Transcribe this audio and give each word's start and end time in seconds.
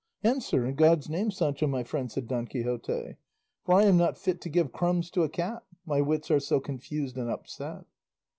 "Answer 0.23 0.65
in 0.65 0.73
God's 0.73 1.09
name, 1.11 1.29
Sancho 1.29 1.67
my 1.67 1.83
friend," 1.83 2.11
said 2.11 2.27
Don 2.27 2.47
Quixote, 2.47 3.17
"for 3.63 3.75
I 3.75 3.83
am 3.83 3.97
not 3.97 4.17
fit 4.17 4.41
to 4.41 4.49
give 4.49 4.71
crumbs 4.71 5.11
to 5.11 5.21
a 5.21 5.29
cat, 5.29 5.61
my 5.85 6.01
wits 6.01 6.31
are 6.31 6.39
so 6.39 6.59
confused 6.59 7.19
and 7.19 7.29
upset." 7.29 7.85